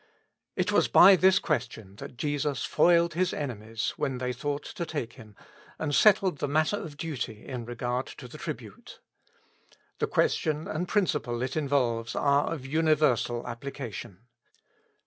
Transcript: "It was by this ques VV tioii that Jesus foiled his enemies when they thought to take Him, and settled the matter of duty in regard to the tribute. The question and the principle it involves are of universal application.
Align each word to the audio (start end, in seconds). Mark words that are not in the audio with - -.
"It 0.55 0.71
was 0.71 0.87
by 0.87 1.15
this 1.15 1.37
ques 1.37 1.67
VV 1.67 1.81
tioii 1.83 1.97
that 1.99 2.17
Jesus 2.17 2.65
foiled 2.65 3.13
his 3.13 3.35
enemies 3.35 3.93
when 3.97 4.17
they 4.17 4.33
thought 4.33 4.63
to 4.63 4.83
take 4.83 5.13
Him, 5.13 5.35
and 5.77 5.93
settled 5.93 6.39
the 6.39 6.47
matter 6.47 6.75
of 6.77 6.97
duty 6.97 7.45
in 7.45 7.65
regard 7.65 8.07
to 8.07 8.27
the 8.27 8.39
tribute. 8.39 8.99
The 9.99 10.07
question 10.07 10.67
and 10.67 10.87
the 10.87 10.91
principle 10.91 11.43
it 11.43 11.55
involves 11.55 12.15
are 12.15 12.51
of 12.51 12.65
universal 12.65 13.45
application. 13.47 14.21